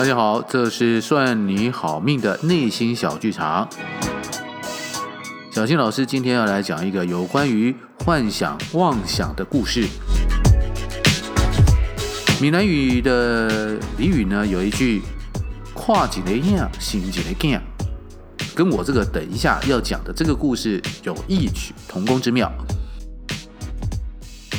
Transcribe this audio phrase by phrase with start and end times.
[0.00, 3.68] 大家好，这是算你好命的内心小剧场。
[5.52, 9.86] 小新老师今天要来讲一个有关于幻想、妄想的故事。
[12.40, 15.02] 闽南语的俚语呢，有一句
[15.76, 17.60] “跨几雷影，心几雷镜”，
[18.56, 22.50] 跟我这个等一下要讲的这个故事有异曲同工之妙。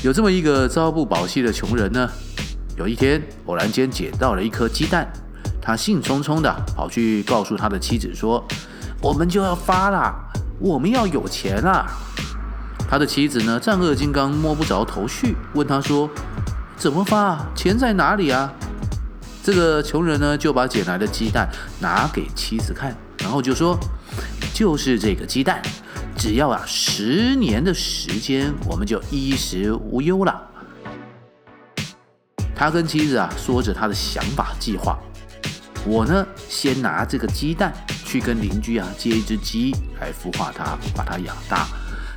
[0.04, 2.08] 有这么一个朝不保夕的穷人呢，
[2.78, 5.12] 有一天偶然间捡到了一颗鸡蛋。
[5.62, 8.44] 他兴冲冲的跑去告诉他的妻子说
[9.02, 10.14] ：“我们就要发了，
[10.60, 11.86] 我们要有钱了。”
[12.90, 16.10] 他的妻子呢，丈二金刚摸不着头绪，问他说
[16.76, 17.46] ：“怎么发？
[17.56, 18.52] 钱在哪里啊？”
[19.44, 21.48] 这个穷人呢，就把捡来的鸡蛋
[21.80, 23.78] 拿给妻子看，然后就说
[24.54, 25.62] ：“就是这个鸡蛋，
[26.18, 30.42] 只要啊十年的时间，我们就衣食无忧了。”
[32.54, 35.00] 他跟妻子啊说着他的想法计划。
[35.86, 37.74] 我呢，先拿这个鸡蛋
[38.06, 41.68] 去跟邻居啊借一只鸡来孵化它，把它养大。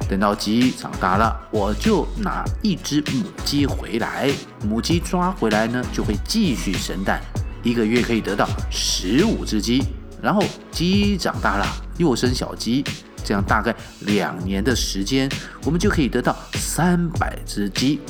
[0.06, 4.30] 等到鸡长大了，我就拿一只母鸡回来。
[4.68, 7.22] 母鸡抓回来呢，就会继续生蛋，
[7.62, 9.82] 一个月可以得到十五只鸡。
[10.20, 12.84] 然后鸡长大了，又生小鸡，
[13.24, 15.26] 这样大概两年的时间，
[15.64, 18.00] 我们就可以得到三百只鸡，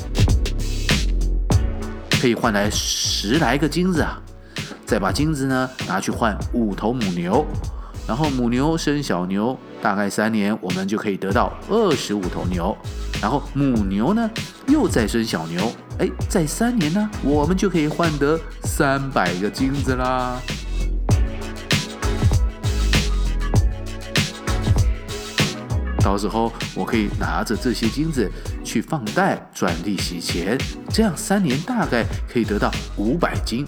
[2.21, 4.21] 可以换来十来个金子啊。
[4.85, 7.43] 再把金子呢拿去换五头母牛，
[8.07, 12.77] 然后母牛生小牛，大概三年我们就可以得到二十五头牛，
[13.19, 14.29] 然后母牛呢
[14.67, 20.39] 又再生小牛，哎，再三年呢我们就可以换得三百个金子啦。
[25.99, 28.31] 到时候我可以拿着这些金子
[28.63, 30.55] 去放贷赚利息钱，
[30.89, 33.65] 这样三年大概可以得到五百金。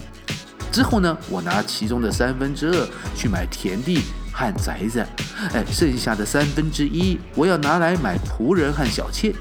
[0.78, 5.04] 之后呢，我拿其中的三分之二去买田地和宅子，
[5.52, 9.34] 哎，剩下的三分之一我要拿来买仆人和小妾。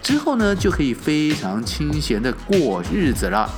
[0.00, 3.50] 之后呢，就可以非常清闲的过日子了。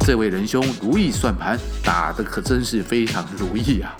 [0.00, 3.96] 这位仁兄如意算盘打得可真是非常如意啊！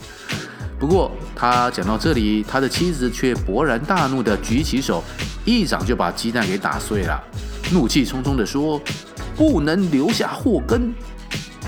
[0.79, 5.03] 不过他讲到这里，他的妻子却勃然大怒的举起手，
[5.47, 7.19] 一掌就把鸡蛋给打碎了，
[7.73, 8.79] 怒气冲冲地说。
[9.37, 10.95] 不能留下祸根！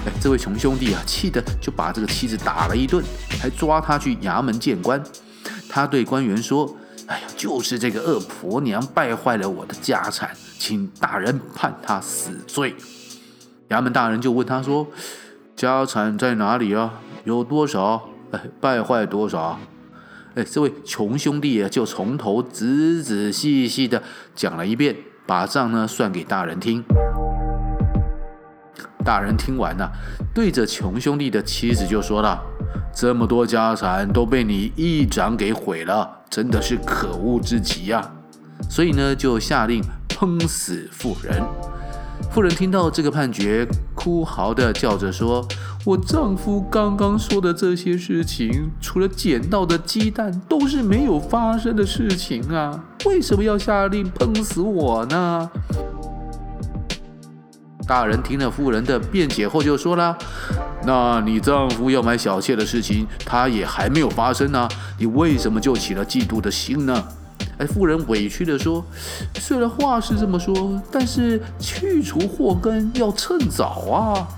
[0.07, 3.05] 哎，这位穷兄弟啊，气得就把这个妻子打了一顿，
[3.41, 5.03] 还抓他去衙门见官。
[5.69, 6.75] 他对官员说
[7.07, 12.75] ：“哎呀，就是这个恶婆娘败坏了我的家产，请大人判他死罪。”
[13.69, 14.87] 衙门大人就问他说
[15.55, 16.95] ：“家产在哪里啊？
[17.25, 18.09] 有多少？
[18.31, 19.61] 哎，败坏多少？”
[20.37, 24.03] 哎，这位穷兄弟啊，就从头仔仔细细的
[24.35, 24.97] 讲了一遍，
[25.27, 26.83] 把账呢算给大人听。
[29.09, 29.91] 大人听完了，
[30.35, 32.39] 对着穷兄弟的妻子就说了
[32.95, 38.07] ：“这么多家产都被你一掌给毁了，真的是可恶之极呀！”
[38.69, 41.43] 所以呢，就下令烹死妇人。
[42.31, 45.43] 妇人听到这个判决，哭嚎地叫着说
[45.87, 52.79] ：“我丈夫刚刚说的这些事情，除了捡到的鸡蛋，都是没有发生的事情啊！
[53.07, 55.51] 为什么要下令烹死我呢？”
[57.89, 60.15] 大人听了妇人的辩解后，就说了
[60.85, 64.69] ：“那你丈夫要买小妾的事情，他也还没有发生呢，
[64.99, 67.03] 你为什么就起了嫉妒的心呢？”
[67.57, 68.85] 哎，妇人委屈地说
[69.41, 74.29] ：“虽然话是这么说，但是去除祸根要趁早啊。”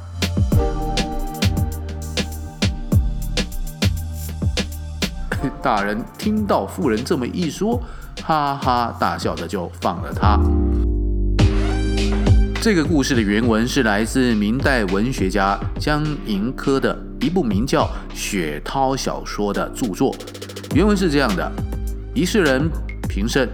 [5.61, 7.83] 大人听到妇人这么一说，
[8.23, 10.39] 哈哈大笑的就放了他。
[12.63, 17.85] 这个故事的原文是来自明代文学家江盈科的一部名叫
[18.15, 20.15] 《雪涛小说》的著作。
[20.75, 21.51] 原文是这样的：
[22.15, 22.69] 一世人
[23.09, 23.49] 平生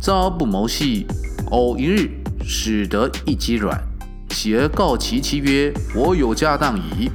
[0.00, 1.04] 朝不谋夕，
[1.50, 2.08] 偶一日
[2.44, 3.76] 始得一鸡卵，
[4.30, 7.10] 喜而告其妻曰：“我有家当矣。”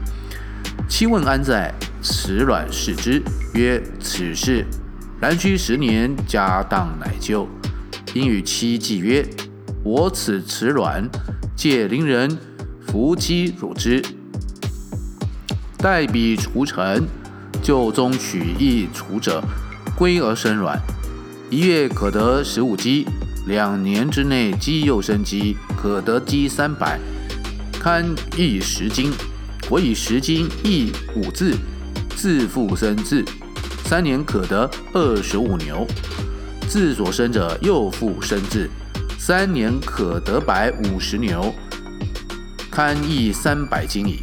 [0.89, 1.74] 妻问安在？
[2.01, 3.24] 此卵是之。
[3.54, 4.66] 曰：“此事。”
[5.21, 7.48] 然须十年，家当乃就。
[8.13, 9.25] 因与妻计曰
[9.81, 11.10] ：“我此此卵。”
[11.57, 12.38] 借邻人
[12.86, 14.00] 伏鸡乳之，
[15.80, 17.04] 待彼雏成，
[17.63, 19.44] 就中取一雏者，
[19.98, 20.80] 归而生卵。
[21.50, 23.07] 一月可得十五鸡，
[23.48, 27.00] 两年之内鸡又生鸡，可得鸡三百，
[27.74, 28.06] 堪
[28.38, 29.12] 役十斤。
[29.68, 31.56] 我以十斤役五字，
[32.15, 33.25] 自复生字，
[33.83, 35.88] 三年可得二十五牛。
[36.69, 38.69] 自所生者又复生字。
[39.18, 41.54] 三年可得百五十牛，
[42.72, 44.19] 堪役三百斤矣。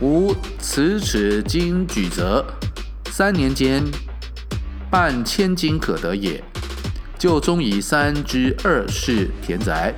[0.00, 2.44] 吾此此金举则，
[3.10, 3.84] 三年间
[4.90, 6.42] 半千金可得也。
[7.18, 9.94] 就中以三之二室田宅，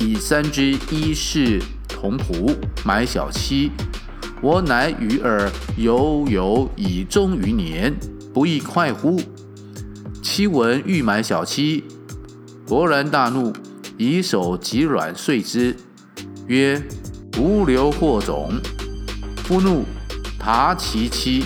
[0.00, 3.70] 以三之一室僮仆，买小妻。
[4.42, 7.94] 我乃与尔游游以终余年，
[8.32, 9.20] 不亦快乎？
[10.20, 11.84] 妻闻欲买小妻，
[12.66, 13.52] 勃然大怒，
[13.98, 15.76] 以手击卵遂之，
[16.46, 16.82] 曰
[17.38, 18.52] ：“吾留祸种。”
[19.44, 19.84] 夫怒，
[20.40, 21.44] 挞其妻，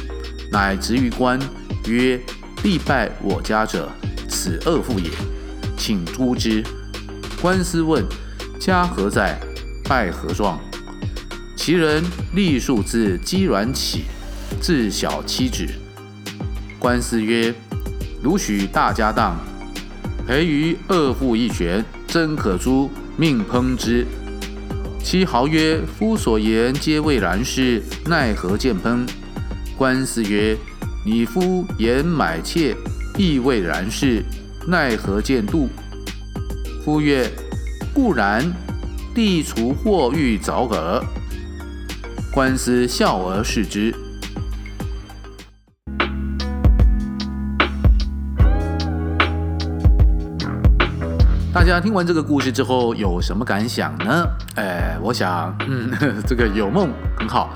[0.52, 1.38] 乃执于官，
[1.88, 2.20] 曰
[2.62, 3.90] ：“必败我家者。”
[4.30, 5.10] 此恶妇也，
[5.76, 6.62] 请诛之。
[7.40, 8.04] 官司问：
[8.60, 9.40] 家何在？
[9.84, 10.60] 败何状？
[11.56, 12.04] 其人
[12.34, 14.04] 立数自鸡卵起，
[14.60, 15.66] 自小妻止。
[16.78, 17.52] 官司曰：
[18.22, 19.36] 如许大家当，
[20.28, 24.06] 赔于恶妇一拳，真可诛，命烹之。
[25.02, 29.08] 其豪曰：夫所言皆未然事，奈何见烹？
[29.74, 30.54] 官司曰：
[31.02, 32.76] 你夫言买妾。
[33.16, 34.22] 亦未然事，
[34.66, 35.70] 奈何见度？
[36.84, 37.26] 夫曰：
[37.94, 38.44] 固然，
[39.14, 41.02] 弟除祸欲早耳。
[42.34, 43.94] 官司笑而视之。
[51.58, 54.24] 大家听完这个故事之后有什么感想呢？
[54.54, 55.90] 哎，我想，嗯，
[56.24, 56.88] 这个有梦
[57.18, 57.50] 很好，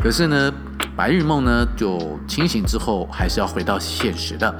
[0.00, 0.52] 可是呢，
[0.96, 4.54] 白日梦呢，就清醒之后还是要回到现实的，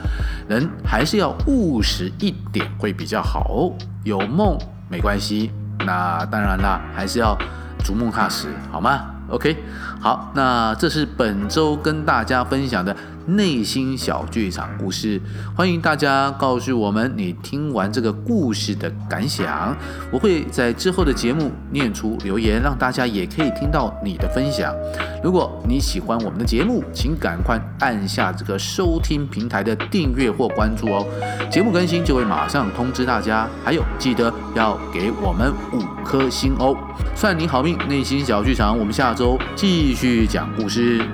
[0.49, 3.73] 人还是要务实一点会比较好哦。
[4.03, 4.59] 有梦
[4.91, 5.53] 没关系，
[5.87, 7.39] 那当然啦，还是要
[7.85, 9.57] 逐梦踏实，好吗？OK，
[10.01, 12.97] 好，那这是本周跟大家分享的。
[13.29, 15.21] 内心小剧场故事，
[15.55, 19.77] 欢迎大家告诉我们你听完这个故事的感想。
[20.11, 24.75] 我会在之后的节目念出留言，让大家也可以听到你的分享。
[25.23, 31.07] 如果你喜欢我们的节目，请赶快按下这个收听平台的订阅或关注哦，
[31.51, 33.47] 节目更新就会马上通知大家。
[33.63, 36.75] 还有，记得要给我们五颗星哦。
[37.15, 41.05] 算你好命，内心小剧场，我们下周继续讲故事。